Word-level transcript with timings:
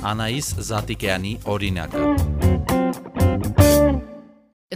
Անայիս 0.00 0.46
Զատիկյանի 0.64 1.32
օրինակը 1.52 2.04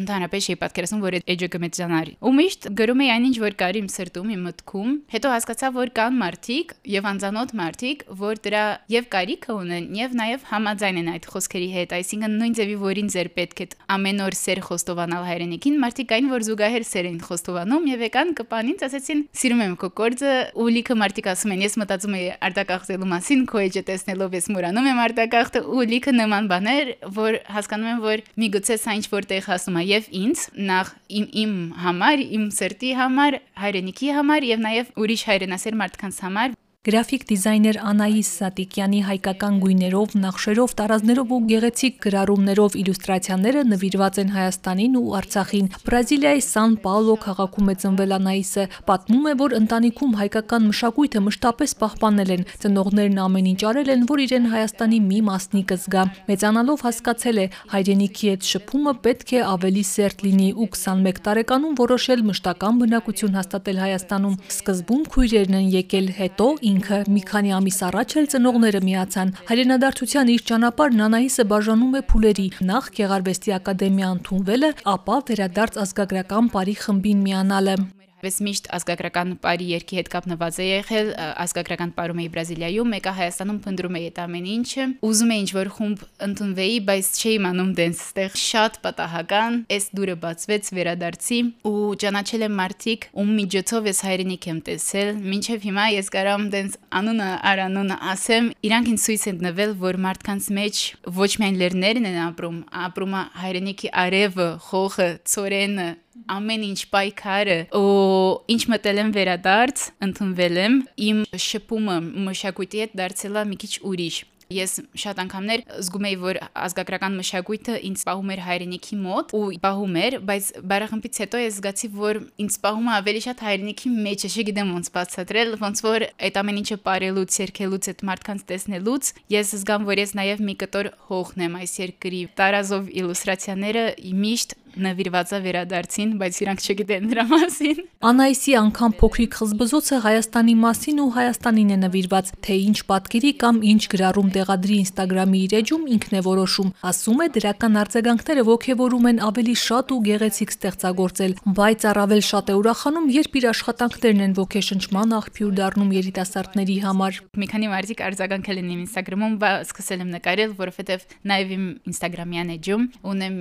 ընդհանրապես 0.04 0.48
չի 0.48 0.56
պատկերացնում, 0.64 1.02
որ 1.04 1.16
այդ 1.18 1.28
էջը 1.34 1.48
կմեծանար։ 1.54 2.10
Ու 2.24 2.32
միշտ 2.38 2.68
գրում 2.78 3.02
էի 3.04 3.10
այնինչ 3.14 3.36
որ 3.44 3.56
կարի 3.64 3.80
իմ 3.84 3.88
սրտում, 3.94 4.30
իմ 4.34 4.42
մտքում։ 4.44 4.90
Հետո 5.14 5.32
հասկացա, 5.34 5.70
որ 5.74 5.92
կան 5.98 6.18
մարդիկ 6.20 6.74
եւ 6.94 7.08
անծանոթ 7.14 7.54
մարդիկ, 7.64 8.04
որ 8.20 8.40
դրա 8.44 8.64
եւ 8.94 9.08
կարիքը 9.14 9.56
ունեն 9.64 9.86
եւ 9.98 10.16
նաեւ 10.20 10.46
համաձայն 10.50 11.00
են 11.04 11.10
այդ 11.14 11.28
խոսքերի 11.34 11.68
հետ, 11.74 11.94
այսինքն 11.94 12.36
նույն 12.44 12.54
ձևի 12.58 12.76
որին 12.84 13.08
ձեր 13.14 13.28
պետք 13.34 13.62
է 13.64 13.66
ամեն 13.94 14.22
օր 14.24 14.36
սեր 14.38 14.60
խոստովանալ 14.64 15.24
հայրենիքին, 15.28 15.76
մարդիկ 15.84 16.14
այն 16.14 16.28
որ 16.34 16.44
զուգահեռ 16.44 16.84
սեր 16.88 17.08
են 17.10 17.18
խոստովանում 17.24 17.88
եւ 17.90 18.04
եկան 18.04 18.32
կպանից 18.40 18.84
ասեցին՝ 18.84 19.20
«Սիրում 19.34 19.62
եմ 19.64 19.74
քո 19.80 19.88
կորձը», 20.00 20.34
ու 20.54 20.68
լիքը 20.74 20.96
մարդիկ 21.04 21.28
ասում 21.34 21.54
են, 21.54 21.64
ես 21.64 21.76
մտածում 21.80 22.16
եի 22.18 22.28
արտակախտելու 22.48 23.10
մասին, 23.14 23.44
քո 23.50 23.62
էջը 23.64 23.82
տեսնելով 23.88 24.36
ես 24.38 24.48
մուրանում 24.54 24.88
եմ 24.90 25.00
արտակախտը 25.04 25.62
ու 25.74 25.86
լիքը 25.94 26.14
նման 26.14 26.48
բաներ, 26.50 26.92
որ 27.14 27.38
հասկանում 27.54 27.90
եմ, 27.94 28.02
որ 28.04 28.24
միգուցե 28.44 28.76
սա 28.84 28.96
ինչ 28.98 29.06
որտեղ 29.14 29.48
հասնում 29.48 29.78
է 29.80 29.84
եւ 29.94 30.10
ինձ 30.24 30.44
նախ 30.72 30.92
իմ 31.20 31.26
իմ 31.44 31.54
համար, 31.84 32.26
իմ 32.38 32.44
սրտի 32.58 32.92
համար, 33.00 33.38
հայրենիքի 33.64 34.12
համար 34.18 34.50
եւ 34.50 34.62
նաեւ 34.68 34.92
ուրիշ 35.04 35.24
հայրենասեր 35.30 35.80
մարդկանց 35.84 36.20
համար 36.28 36.54
Գրաֆիկ 36.84 37.22
դիզայներ 37.30 37.76
Անայիս 37.80 38.30
Սատիկյանի 38.38 38.98
հայկական 39.06 39.54
գույներով, 39.62 40.14
նախշերով, 40.20 40.72
տարազներով 40.76 41.30
ու 41.32 41.38
գեղեցիկ 41.48 41.94
գրառումներով 42.04 42.74
իլյուստրացիաները 42.80 43.62
նվիրված 43.70 44.18
են 44.20 44.34
Հայաստանին 44.34 44.98
ու 45.00 45.14
Արցախին։ 45.18 45.70
Բրազիլիայի 45.86 46.42
Սան 46.44 46.74
Պաուլո 46.84 47.14
քաղաքում 47.24 47.70
է 47.72 47.76
ծնվել 47.80 48.12
Անայիսը։ 48.18 48.66
Պատմում 48.84 49.24
է, 49.24 49.32
որ 49.40 49.56
ընտանիքում 49.64 50.12
հայկական 50.20 50.68
մշակույթը 50.68 51.22
մշտապես 51.24 51.74
պահպանել 51.80 52.34
են։ 52.36 52.44
Ծնողներն 52.60 53.16
ամեն 53.24 53.48
ինչ 53.54 53.62
արել 53.64 53.88
են, 53.96 54.04
որ 54.12 54.24
իրեն 54.28 54.50
Հայաստանի 54.52 55.00
մի 55.08 55.22
մասնիկը 55.24 55.80
զգա։ 55.88 56.04
Մեծանալով 56.28 56.84
հասկացել 56.84 57.40
է, 57.40 57.46
հայրենիքի 57.72 58.32
հետ 58.34 58.48
շփումը 58.52 58.94
պետք 59.08 59.32
է 59.32 59.42
ավելի 59.54 59.84
սերտ 59.94 60.26
լինի 60.28 60.50
ու 60.60 60.68
21 60.76 61.24
տարեկանում 61.24 61.80
որոշել 61.80 62.28
մշտական 62.28 62.84
բնակություն 62.84 63.40
հաստատել 63.40 63.82
Հայաստանում։ 63.84 64.38
Սկզբում 64.52 65.02
քույրերն 65.14 65.58
են 65.64 65.68
եկել, 65.80 66.08
հետո 66.20 66.48
ինքը 66.74 67.00
մի 67.14 67.22
քանի 67.30 67.52
ամիս 67.58 67.78
առաջ 67.88 68.14
էլ 68.20 68.30
ծնողները 68.34 68.80
միացան։ 68.90 69.34
Հայրենադարձության 69.50 70.32
իր 70.34 70.46
ճանապարհն 70.50 71.04
Անահիսը 71.08 71.48
բաժանում 71.54 71.98
է 71.98 72.02
փուլերի։ 72.12 72.46
Նախ 72.70 72.88
Գեղարվեստի 73.00 73.56
ակադեմիա 73.58 74.14
ընդունվելը, 74.18 74.72
ապա 74.94 75.18
վերադարձ 75.30 75.82
ազգագրական 75.84 76.50
բարի 76.54 76.80
խմբին 76.84 77.28
միանալը 77.28 77.76
պես 78.24 78.38
միշտ 78.44 78.68
ազգագրական 78.78 79.34
բարի 79.44 79.66
երկի 79.74 79.98
հետ 80.00 80.08
կապնված 80.14 80.58
է 80.64 80.66
եղել, 80.68 81.08
ազգագրական 81.44 81.92
բարում 81.94 82.20
էի 82.24 82.28
Բրազիլիայում, 82.34 82.92
մեկը 82.94 83.12
Հայաստանում 83.18 83.58
փնտրում 83.64 83.98
էի 83.98 84.06
այդ 84.08 84.20
ամեն 84.24 84.48
ինչը։ 84.54 84.86
Ուզում 85.04 85.32
էի 85.34 85.40
ինչ-որ 85.44 85.70
խումբ 85.74 86.04
ընդունվեի, 86.24 86.78
բայց 86.88 87.10
չէի 87.14 87.36
մանում 87.44 87.70
դենց 87.78 88.02
ստեղ 88.04 88.38
շատ 88.44 88.78
պատահական, 88.84 89.58
այս 89.74 89.86
դուրը 89.98 90.16
բացվեց 90.24 90.70
վերադարձի 90.78 91.40
ու 91.68 91.84
ճանաչել 92.04 92.44
եմ 92.48 92.56
մարդիկ, 92.64 93.06
ում 93.24 93.32
միջոցով 93.44 93.88
ես 93.90 94.00
հայրենիք 94.08 94.48
եմ 94.54 94.60
տեսել։ 94.68 95.10
Մինչև 95.34 95.66
հիմա 95.68 95.86
ես 95.94 96.10
կարամ 96.14 96.46
դենց 96.54 96.78
անունը 97.00 97.28
արանունը 97.54 97.98
ասեմ, 98.14 98.50
իրանք 98.64 98.90
ինձ 98.94 99.04
ցույց 99.04 99.26
են 99.30 99.42
տվել, 99.44 99.74
որ 99.84 100.00
մարդկանց 100.04 100.48
մեջ 100.58 100.82
ոչ 101.18 101.30
միայն 101.44 101.58
լերներն 101.60 102.08
են 102.10 102.18
ապրում, 102.24 102.58
ապրում 102.84 103.14
հայրենիքի 103.44 103.90
արևը, 104.04 104.48
խոխը, 104.64 105.08
ծորենը, 105.34 105.88
ամեն 106.34 106.68
ինչ 106.70 106.80
պայքարը 106.94 107.58
ու 107.78 108.36
ինչ 108.54 108.62
մտել 108.74 109.00
եմ 109.04 109.10
վերադարձ 109.16 109.88
ընդունվել 110.08 110.60
եմ 110.66 110.78
իմ 111.08 111.24
շփումը 111.48 111.96
մշակույթի 112.28 112.84
հետ 112.84 112.94
դարձել 113.02 113.40
է 113.40 113.44
մի 113.50 113.60
քիչ 113.64 113.74
ուրիշ 113.90 114.22
Ես 114.52 114.74
շատ 115.00 115.20
անգամներ 115.22 115.62
զգում 115.80 116.06
էի, 116.08 116.16
որ 116.20 116.38
ազգագրական 116.64 117.14
մշակույթը 117.16 117.76
ինձ 117.88 118.02
պահում 118.08 118.32
էր 118.34 118.42
հայրենիքի 118.44 118.98
մոտ 119.00 119.32
ու 119.38 119.42
պահում 119.64 119.94
էր, 120.04 120.16
բայց 120.28 120.48
բարախմբից 120.72 121.20
հետո 121.24 121.40
ես 121.40 121.56
զգացի, 121.58 121.88
որ 121.96 122.20
ինձ 122.44 122.58
պահում 122.64 122.90
է 122.90 122.94
ավելի 122.98 123.22
շատ 123.24 123.44
հայրենիքի 123.46 123.92
մեջ, 124.04 124.26
չգիտեմ 124.28 124.74
ոնց 124.74 124.90
բացատրել, 124.94 125.54
ոնց 125.64 125.82
որ 125.88 126.06
այդ 126.28 126.38
ամեն 126.44 126.60
ինչը 126.60 126.78
ապարելուց, 126.78 127.38
երկելուց, 127.44 127.88
այդ 127.94 128.04
մարդկանց 128.10 128.44
տեսնելուց, 128.52 129.12
ես 129.34 129.54
զգամ, 129.64 129.88
որ 129.88 130.04
ես 130.04 130.14
նաև 130.20 130.44
մի 130.44 130.54
կտոր 130.64 130.90
հողն 131.08 131.46
եմ 131.48 131.56
այս 131.64 131.74
երկրի։ 131.84 132.20
Տարազով 132.36 132.92
իլյուստրացիաները 133.00 133.86
միշտ 134.24 134.58
նվիրվածա 134.84 135.38
վերադարձին, 135.44 136.10
բայց 136.20 136.38
իրանք 136.44 136.62
չգիտեն 136.64 137.08
դրա 137.10 137.24
մասին։ 137.30 137.78
Անայսի 138.04 138.52
անգամ 138.60 138.94
փոքրիկ 139.00 139.36
խզբզոցը 139.38 139.98
Հայաստանի 140.04 140.54
մասին 140.64 140.98
ու 141.04 141.10
Հայաստանին 141.14 141.70
է 141.74 141.78
նվիրված, 141.84 142.32
թե 142.44 142.54
ինչ 142.64 142.78
պատկերի 142.90 143.30
կամ 143.44 143.60
ինչ 143.74 143.82
գրառում 143.94 144.28
տեղադրի 144.34 144.76
Instagram-ի 144.84 145.40
իր 145.44 145.54
էջում 145.60 145.84
ինքն 145.94 146.14
է 146.14 146.22
որոշում։ 146.24 146.72
Ասում 146.90 147.22
է 147.24 147.26
դրական 147.34 147.78
արձագանքները 147.84 148.44
ողջևորում 148.50 149.08
են 149.14 149.18
ավելի 149.28 149.54
շատ 149.64 149.94
ու 149.94 150.00
գեղեցիկ 150.04 150.54
ստեղծագործել, 150.54 151.32
բայց 151.54 151.80
առավել 151.94 152.22
շատ 152.28 152.46
է 152.50 152.54
ուրախանում, 152.60 153.06
երբ 153.14 153.38
իր 153.40 153.46
աշխատանքներն 153.54 154.24
են 154.24 154.36
ողջշնչման 154.40 155.16
աղբյուր 155.20 155.52
դառնում 155.60 155.94
երիտասարդների 155.94 156.76
համար։ 156.84 157.20
Մի 157.40 157.46
քանի 157.54 157.70
մարդիկ 157.74 158.04
արձագանքել 158.04 158.60
են 158.64 158.68
իմ 158.74 158.80
Instagram-ում, 158.84 159.34
բայց 159.44 159.72
սկսել 159.74 160.04
եմ 160.04 160.10
նկարել, 160.14 160.54
որովհետև 160.60 161.04
նաև 161.30 161.54
իմ 161.54 161.64
Instagram-յան 161.94 162.52
էջում 162.54 162.84
ունեմ 163.14 163.36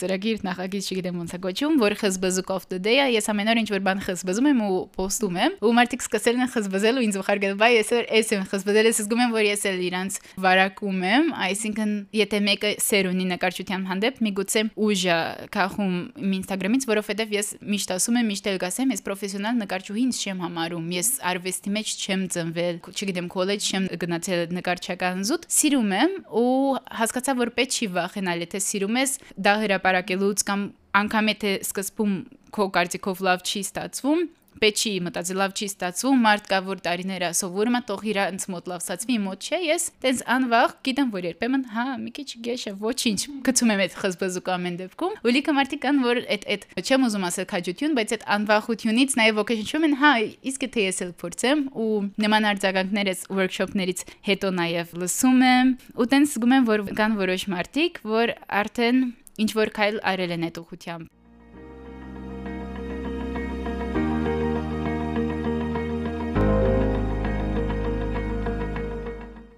ծրագիր 0.00 0.44
նախագիծ 0.44 0.73
նախագիծ 0.74 0.88
չգիտեմ 0.90 1.18
ոնց 1.22 1.32
է 1.34 1.38
կոչում, 1.44 1.74
որ 1.78 1.94
խզբզուկ 2.00 2.50
of 2.50 2.64
the 2.70 2.78
day 2.82 2.98
է, 2.98 3.06
ես 3.14 3.28
ամեն 3.30 3.50
օր 3.52 3.58
ինչ 3.62 3.68
որ 3.70 3.82
բան 3.86 4.00
խզբզում 4.04 4.48
եմ 4.50 4.60
ու 4.64 4.78
post-ում 4.94 5.36
եմ, 5.44 5.52
ու 5.62 5.72
մարդիկ 5.78 6.04
սկսել 6.04 6.40
են 6.42 6.50
խզբզել 6.54 6.98
ու 6.98 7.04
ինձ 7.04 7.18
վխարգել, 7.20 7.54
բայ 7.60 7.70
ես 7.74 7.90
էս 7.94 8.32
եմ 8.34 8.44
խզբզել, 8.50 8.88
ես 8.90 9.00
զգում 9.04 9.22
եմ, 9.24 9.34
որ 9.34 9.44
ես 9.44 9.62
էլ 9.70 9.78
իրանց 9.84 10.18
վարակում 10.44 11.04
եմ, 11.14 11.30
այսինքն 11.44 11.92
եթե 12.18 12.40
մեկը 12.44 12.72
սեր 12.84 13.08
ունի 13.14 13.26
նկարչության 13.34 13.86
հանդեպ, 13.94 14.20
միգուցե 14.24 14.62
ուժը 14.74 15.18
քաղում 15.54 15.94
իմ 16.24 16.34
Instagram-ից, 16.34 16.86
որովհետև 16.90 17.34
ես 17.34 17.48
միշտ 17.74 17.94
ասում 17.94 18.18
եմ, 18.18 18.28
միշտ 18.34 18.50
էլ 18.50 18.58
գասեմ, 18.64 18.94
ես 18.94 19.04
պրոֆեսիոնալ 19.04 19.60
նկարչուհի 19.64 20.04
ինձ 20.04 20.20
չեմ 20.24 20.42
համարում, 20.44 20.88
ես 20.94 21.10
արվեստի 21.34 21.74
մեջ 21.74 21.94
չեմ 22.04 22.24
ծնվել, 22.34 22.80
չգիտեմ, 22.94 23.28
քոլեջ 23.34 23.68
չեմ 23.74 23.88
գնացել 24.04 24.42
նկարչական 24.58 25.24
զուտ, 25.28 25.46
սիրում 25.54 25.94
եմ 25.94 26.14
ու 26.34 26.54
հասկացա, 27.00 27.36
որ 27.38 27.52
պետք 27.54 27.74
չի 27.74 27.88
վախենալ, 27.94 28.44
եթե 28.44 28.60
սիրում 28.64 28.98
ես, 29.00 29.14
դա 29.44 29.54
հրապարակելուց 29.64 30.44
կամ 30.48 30.63
անգամ 31.00 31.34
եթե 31.34 31.52
սկզբում 31.64 32.16
քո 32.54 32.70
կարծիքով 32.78 33.22
լավ 33.28 33.44
չի 33.44 33.62
ստացվում, 33.64 34.24
պետք 34.60 34.80
չի 34.80 34.92
մտածել 35.04 35.38
լավ 35.40 35.54
չի 35.58 35.66
ստացվում, 35.70 36.20
մարդ 36.24 36.46
կա 36.50 36.58
որ 36.64 36.80
տարիներ 36.84 37.24
է 37.26 37.30
սովորում, 37.38 37.76
թող 37.88 38.04
իրանց 38.10 38.44
մոտ 38.54 38.68
լավ 38.70 38.82
ստացվի, 38.84 39.16
մոտ 39.24 39.48
չէ, 39.48 39.58
ես 39.64 39.86
տենց 40.04 40.20
անվաղ 40.34 40.74
գիտեմ 40.86 41.10
որ 41.14 41.26
երբեմն 41.28 41.64
հա 41.74 41.86
մի 42.04 42.12
քիչ 42.18 42.28
գեշը 42.46 42.72
ոչինչ 42.84 43.18
գցում 43.48 43.72
եմ 43.74 43.82
այդ 43.84 43.96
խզբզուկ 44.00 44.50
ամեն 44.54 44.78
դեպքում, 44.84 45.16
ու 45.24 45.34
լիքը 45.34 45.54
մարդիկ 45.58 45.82
կան 45.84 46.00
որ 46.04 46.22
այդ 46.34 46.46
այդ 46.54 46.66
չեմ 46.84 47.06
ուզում 47.08 47.26
ասել 47.28 47.48
քաջություն, 47.50 47.96
բայց 47.98 48.14
այդ 48.14 48.24
անվախությունից 48.34 49.16
նաև 49.18 49.40
ոգեշնչում 49.42 49.86
են, 49.88 49.98
հա, 50.04 50.12
իսկ 50.54 50.68
թե 50.74 50.86
ես 50.86 51.02
էլ 51.04 51.12
փորձեմ 51.24 51.66
ու 51.74 51.90
նման 52.24 52.48
արձագանքներս 52.54 53.26
workshop-ներից 53.34 54.06
հետո 54.30 54.54
նաև 54.62 54.96
լսում 55.02 55.44
եմ 55.50 55.74
ու 55.98 56.08
տենց 56.14 56.34
զգում 56.34 56.56
եմ 56.58 56.70
որ 56.70 56.88
կան 56.94 57.18
որոշ 57.24 57.48
մարդիկ, 57.54 58.02
որ 58.14 58.36
արդեն 58.62 59.04
ինչ 59.42 59.50
որ 59.58 59.70
քայլ 59.78 59.96
արել 60.12 60.34
են 60.36 60.46
այդ 60.48 60.58
ուղությամբ 60.62 61.23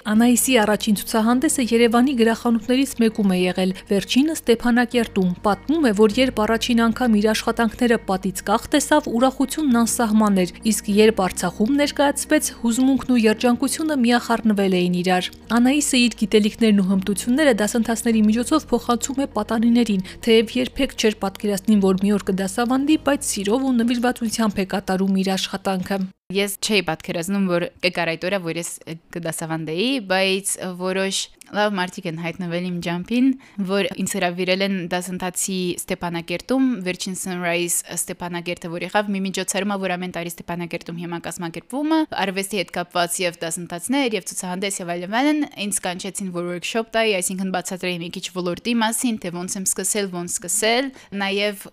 Անայիսի 0.06 0.53
առաջին 0.62 0.97
ցուցահանդեսը 1.00 1.62
Երևանի 1.67 2.12
գրախանութներից 2.21 2.91
մեկում 3.03 3.33
է 3.34 3.39
եղել, 3.39 3.72
վերջինը 3.89 4.34
Ստեփանակերտում։ 4.39 5.33
Պատմում 5.43 5.89
է, 5.91 5.93
որ 5.99 6.12
երբ 6.19 6.43
առաջին 6.44 6.83
անգամ 6.84 7.17
իր 7.19 7.27
աշխատանքները 7.33 7.99
պատից 8.06 8.43
կախ 8.47 8.69
տեսավ, 8.77 9.09
ուրախությունն 9.19 9.81
անսահման 9.83 10.39
էր, 10.44 10.53
իսկ 10.71 10.91
երբ 10.94 11.22
Արցախում 11.27 11.72
ներկայացվեց, 11.83 12.50
հուզմունքն 12.62 13.11
ու 13.17 13.21
երջանկությունը 13.27 13.97
միախառնվել 14.06 14.77
էին 14.78 14.99
իրար։ 15.03 15.31
Անայիսը 15.59 16.03
իր 16.06 16.19
գիտելիքներն 16.23 16.82
ու 16.87 16.88
հմտությունները 16.94 17.56
դասընթացների 17.67 18.23
միջոցով 18.31 18.69
փոխանցում 18.70 19.25
է 19.26 19.31
պատանիներին, 19.35 20.06
թեև 20.23 20.55
երբեք 20.62 20.94
չէր 21.02 21.19
պատկերացնի, 21.26 21.81
որ 21.82 21.99
մի 22.06 22.14
օր 22.14 22.26
կդասավանդի, 22.31 23.00
բայց 23.11 23.32
սիրով 23.35 23.67
ու 23.67 23.75
նվիրվածությամբ 23.82 24.62
է 24.62 24.69
կատարում 24.76 25.19
իր 25.26 25.35
աշխատանքը։ 25.35 25.99
Ես 26.34 26.56
չէի 26.58 26.82
պատկերացնում, 26.88 27.44
որ 27.46 27.64
կգար 27.84 28.11
այդ 28.11 28.25
օրը, 28.26 28.38
որ 28.43 28.56
ես 28.58 28.70
կդասավանդեի, 29.14 29.90
բայց 30.11 30.55
որոշ 30.81 31.20
լավ 31.54 31.75
մարդիկ 31.76 32.06
են 32.10 32.19
հայտնվել 32.25 32.64
իմ 32.66 32.78
ջամփին, 32.87 33.28
որ 33.70 33.88
ինձ 34.02 34.14
հրավիրել 34.16 34.64
են 34.66 34.76
դասընթացի 34.93 35.58
Ստեփանակերտում, 35.81 36.66
վերջին 36.87 37.16
Sunrise 37.20 37.76
Ստեփանակերտը, 37.96 38.70
որ 38.72 38.87
եղավ 38.87 39.10
մի 39.14 39.20
միջոցառում, 39.26 39.75
որ 39.87 39.94
ամեն 39.96 40.14
տարի 40.16 40.32
Ստեփանակերտում 40.34 41.00
հիմա 41.06 41.19
կազմակերպվում 41.26 41.94
է, 41.96 42.00
արվեստի 42.26 42.60
հետ 42.60 42.72
կապված 42.76 43.19
եւ 43.22 43.38
դասընթացներ 43.46 44.16
եւ 44.16 44.26
ցուցահանդես 44.26 44.81
եւ 44.82 44.93
այլն, 44.96 45.40
ինձ 45.66 45.81
կանչեցին 45.87 46.31
որ 46.37 46.48
workshop 46.56 46.90
տայի, 46.96 47.14
այսինքն 47.20 47.52
բացատրեի 47.56 47.99
մի 48.02 48.10
քիչ 48.16 48.26
ոլորտի 48.37 48.75
մասին, 48.82 49.20
թե 49.22 49.32
ոնց 49.37 49.56
եմ 49.56 49.66
սկսել, 49.66 50.10
ոնց 50.16 50.37
սկսել, 50.37 50.90
նաեւ 51.22 51.64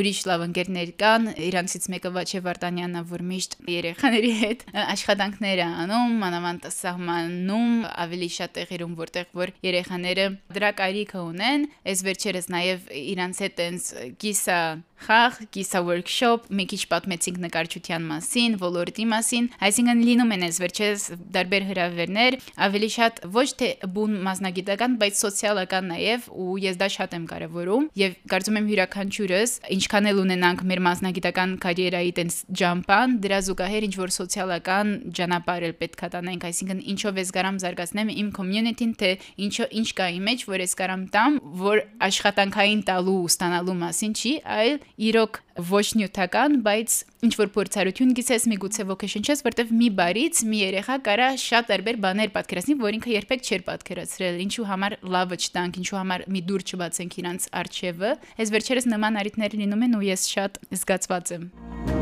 ուրիշ 0.00 0.20
լավ 0.30 0.44
ընկերներ 0.50 0.92
կան, 1.00 1.28
իրանցից 1.50 1.88
մեկը 1.94 2.12
Վաչե 2.16 2.42
Վարդանյանն, 2.46 3.04
որ 3.10 3.24
միշտ 3.30 3.56
երեխաների 3.70 4.32
հետ 4.40 4.64
աշխատանքներ 4.80 5.60
է 5.60 5.68
անում, 5.84 6.14
մանավանդ 6.20 6.68
սահմանում 6.80 7.74
ավելի 8.04 8.30
շատ 8.40 8.54
տեղերում, 8.60 8.94
որտեղ 9.00 9.19
որտեղ 9.20 9.36
որ 9.36 9.50
երեխաները 9.64 10.24
դրա 10.54 10.70
կարիքը 10.78 11.20
ունեն, 11.20 11.66
այս 11.90 12.02
վերջերս 12.06 12.46
նաև 12.50 12.86
իրանց 13.00 13.40
հետ 13.44 13.62
այնս 13.64 13.86
կիսա 14.20 14.58
խաղ, 15.06 15.38
կիսա 15.54 15.80
workshop, 15.86 16.48
մի 16.52 16.64
քիչ 16.70 16.80
պատմեցինք 16.90 17.38
նկարչության 17.44 18.06
մասին, 18.10 18.56
ոլորտի 18.60 19.06
մասին, 19.10 19.48
այսինքն 19.66 20.02
լինում 20.06 20.34
են 20.36 20.44
այս 20.46 20.60
վերջերս 20.64 21.04
դարբեր 21.36 21.66
հրավերներ, 21.70 22.36
ավելի 22.66 22.90
շատ 22.96 23.20
ոչ 23.36 23.46
թե 23.60 23.68
բուն 23.96 24.16
մասնագիտական, 24.26 24.96
բայց 25.00 25.20
սոցիալական 25.24 25.90
նաև 25.90 26.28
ու 26.30 26.58
ես 26.64 26.80
դա 26.80 26.88
շատ 26.96 27.16
եմ 27.16 27.24
կարևորում 27.30 27.88
եւ 28.00 28.16
կարծում 28.30 28.58
եմ 28.60 28.68
յուրաքանչյուրս 28.70 29.54
ինչքան 29.80 30.10
էլ 30.10 30.20
ունենանք 30.24 30.64
մեր 30.70 30.82
մասնագիտական 30.86 31.54
կարիերայի 31.64 32.12
տենց 32.20 32.38
ջամփան, 32.60 33.16
դրա 33.24 33.40
զուգահեռ 33.50 33.86
ինչ 33.90 33.94
որ 34.00 34.14
սոցիալական 34.20 34.92
ճանապարհ 35.16 35.66
էլ 35.70 35.74
պետքա 35.80 36.10
տանենք, 36.14 36.46
այսինքն 36.50 36.82
ինչով 36.94 37.20
ես 37.20 37.32
կարամ 37.36 37.60
զարգացնեմ 37.64 38.12
իմ 38.20 38.30
community-ին, 38.36 38.94
թե 39.00 39.10
ինչո 39.46 39.68
ինչ 39.80 39.88
կա 40.00 40.08
իմ 40.16 40.28
մեջ, 40.30 40.44
որ 40.50 40.64
ես 40.64 40.74
կարամ 40.80 41.02
տամ, 41.14 41.38
որ 41.60 41.82
աշխատանքային 42.10 42.82
տալու 42.90 43.18
ու 43.20 43.30
ստանալու 43.30 43.76
մասին 43.80 44.14
չի, 44.20 44.32
այլ 44.60 44.76
իրոք 45.00 45.38
ոչ 45.70 45.86
նյութական, 45.96 46.58
բայց 46.64 46.96
ինչ 47.26 47.32
որ 47.40 47.50
փորձառություն 47.54 48.12
գիսես 48.18 48.46
միգուցե 48.52 48.86
ոգեշնչես, 48.90 49.42
որտեվ 49.46 49.72
մի 49.80 49.88
բարից 50.00 50.42
մի 50.50 50.60
երեխա 50.60 50.96
կարա 51.08 51.30
շատ 51.44 51.70
տարբեր 51.70 52.00
բաներ 52.04 52.34
պատկերացնի, 52.36 52.76
որ 52.80 52.98
ինքը 53.00 53.14
երբեք 53.16 53.48
չէր 53.48 53.64
պատկերացրել, 53.70 54.42
ինչու 54.46 54.68
համար 54.72 54.98
լավը 55.16 55.40
չտանք, 55.40 55.80
ինչու 55.84 56.00
համար 56.00 56.26
մի 56.36 56.44
դուր 56.50 56.66
չբացենք 56.70 57.18
իրանց 57.24 57.48
արջևը։ 57.60 58.12
Այս 58.40 58.54
վերջերս 58.56 58.92
նման 58.94 59.24
արիտներ 59.24 59.58
լինում 59.64 59.88
են 59.88 59.98
ու 60.00 60.06
ես 60.10 60.28
շատ 60.36 60.62
զգացված 60.80 61.34
եմ։ 61.36 61.99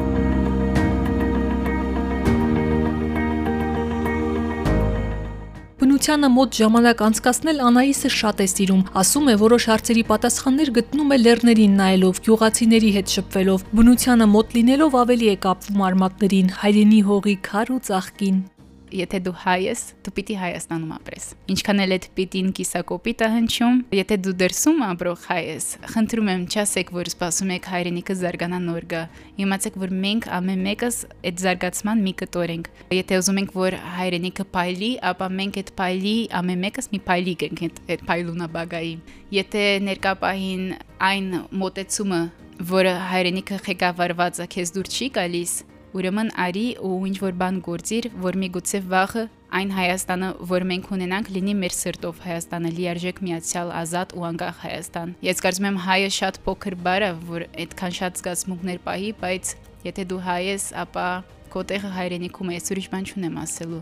Բնությանը 5.99 6.29
մոտ 6.31 6.57
ժամանակ 6.59 7.01
անցկացնել 7.05 7.63
Անայիսը 7.69 8.11
շատ 8.17 8.43
է 8.45 8.47
սիրում։ 8.53 8.83
Ասում 9.01 9.31
է, 9.33 9.35
որոշ 9.41 9.65
հարցերի 9.71 10.05
պատասխաններ 10.11 10.71
գտնում 10.77 11.11
է 11.11 11.19
լեռներին 11.23 11.75
նայելով, 11.81 12.21
գյուղացիների 12.29 12.91
հետ 12.99 13.15
շփվելով։ 13.15 13.65
Բնությանը 13.81 14.29
մոտ 14.37 14.55
լինելով 14.59 14.95
ավելի 15.01 15.33
է 15.33 15.35
կապվում 15.49 15.83
արմատներին, 15.89 16.55
հայրենի 16.63 17.03
հողի 17.11 17.37
քար 17.51 17.75
ու 17.75 17.81
ծաղկին 17.91 18.39
եթե 18.95 19.19
դու 19.27 19.35
հայ 19.43 19.57
ես, 19.65 19.81
դու 20.07 20.13
պիտի 20.17 20.37
Հայաստանում 20.39 20.93
ապրես։ 20.97 21.27
Ինչքան 21.53 21.83
էլ 21.85 21.95
այդ 21.97 22.07
պիտին 22.19 22.49
կիսակոպիտ 22.59 23.25
է 23.25 23.29
հնչում, 23.35 23.79
եթե 23.99 24.19
դու 24.25 24.35
դրսում 24.43 24.83
ապրող 24.89 25.27
հայ 25.29 25.41
ես, 25.49 25.67
խնդրում 25.93 26.31
եմ 26.33 26.43
չասեք, 26.49 26.93
որ 26.99 27.11
սպասում 27.13 27.53
եք 27.59 27.69
հայրենիքը 27.73 28.17
զարգանա 28.23 28.61
նոր 28.69 28.87
գա։ 28.93 29.03
Իմացեք, 29.45 29.79
որ 29.83 29.95
մենք 30.09 30.29
ամեն 30.39 30.65
մեկս 30.69 30.99
այդ 31.29 31.43
զարգացման 31.45 32.03
մի 32.09 32.13
կտոր 32.23 32.53
ենք։ 32.57 32.71
Եթե 32.99 33.21
ուզում 33.23 33.41
ենք, 33.43 33.55
որ 33.59 33.79
հայրենիքը 33.99 34.49
փայլի, 34.59 34.91
ապա 35.13 35.31
մենք 35.39 35.59
այդ 35.63 35.73
փայլի 35.79 36.17
ամեն 36.39 36.63
մեկս 36.69 36.93
մի 36.93 37.01
փայլիկ 37.09 37.47
ենք 37.49 37.65
այդ 37.69 38.05
փայլունաբագայի։ 38.09 38.95
Եթե 39.39 39.65
ներկապահին 39.89 40.69
այն 41.09 41.27
մոտեցումը, 41.63 42.21
որը 42.59 42.93
հայրենիքը 43.13 43.59
ղեկավարված 43.69 44.41
է, 44.43 44.47
քեզ 44.55 44.73
դուր 44.75 44.89
չի 44.91 45.09
գալիս, 45.15 45.53
Ուրեմն 45.99 46.31
արի 46.45 46.67
ու 46.85 46.95
ինչ 47.09 47.17
որ 47.25 47.37
բան 47.43 47.61
գործիր, 47.69 48.09
որ 48.23 48.39
միգուցե 48.43 48.81
վաղը 48.93 49.25
այն 49.59 49.71
Հայաստանը, 49.73 50.29
որ 50.51 50.65
մենք 50.69 50.91
ունենանք, 50.93 51.31
լինի 51.33 51.55
մեր 51.59 51.75
սրտով 51.79 52.19
Հայաստանը, 52.27 52.73
լիարժեք 52.79 53.23
միացյալ 53.25 53.73
ազատ 53.79 54.13
ու 54.19 54.27
անկախ 54.29 54.61
Հայաստան։ 54.65 55.15
Ես 55.25 55.43
կարծում 55.47 55.69
եմ 55.69 55.79
հայը 55.89 56.11
շատ 56.19 56.41
փոքր 56.45 56.77
բառ 56.85 57.07
է, 57.09 57.11
որ 57.33 57.47
այդքան 57.65 57.97
շատ 57.99 58.21
զգացմունքներ 58.21 58.83
պահի, 58.85 59.11
բայց 59.25 59.55
եթե 59.89 60.05
դու 60.13 60.21
հայ 60.29 60.41
ես, 60.49 60.69
ապա 60.85 61.09
քո 61.49 61.63
տեղը 61.65 61.91
հայրենիքում 61.97 62.51
է, 62.53 62.57
ես 62.59 62.71
ուրիշ 62.75 62.89
բան 62.93 63.07
չունեմ 63.09 63.37
ասելու։ 63.41 63.81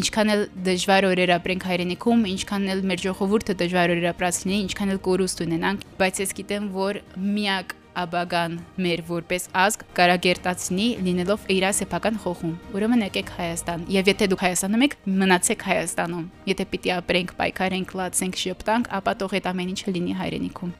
Ինչքան 0.00 0.32
էլ 0.34 0.42
դժվար 0.66 1.06
օրեր 1.10 1.32
ապրենք 1.36 1.66
հայրենիքում, 1.70 2.26
ինչքան 2.32 2.68
էլ 2.76 2.82
մեր 2.92 3.02
ժողովուրդը 3.06 3.56
դժվար 3.62 3.94
օրեր 3.96 4.08
ապրած 4.12 4.40
լինի, 4.44 4.58
ինչքան 4.66 4.92
էլ 4.92 5.00
կորուստ 5.06 5.42
ունենանք, 5.46 5.86
բայց 5.96 6.20
ես 6.26 6.36
գիտեմ, 6.36 6.68
որ 6.76 7.00
միակ 7.16 7.74
աբագան 8.02 8.56
մեր 8.86 9.02
որպես 9.10 9.48
ազգ 9.64 9.84
կարագերտացնի 9.98 10.88
լինելով 11.06 11.46
իր 11.56 11.66
սեփական 11.80 12.18
խոխում։ 12.24 12.54
Ուրեմն 12.76 13.04
եկեք 13.06 13.34
Հայաստան։ 13.36 13.86
Եվ 13.96 14.10
եթե 14.12 14.30
դուք 14.32 14.44
Հայաստանում 14.46 14.86
եք, 14.86 14.96
մնացեք 15.22 15.68
Հայաստանում։ 15.70 16.26
Եթե 16.52 16.66
պիտի 16.72 16.96
ապրենք, 16.96 17.36
պայքարենք, 17.40 17.94
լացենք, 18.00 18.42
շփտանք, 18.46 18.90
ապա 19.00 19.16
թող 19.22 19.38
այդ 19.40 19.48
ամեն 19.52 19.72
ինչը 19.76 19.96
լինի 19.96 20.18
հայրենիքում։ 20.20 20.76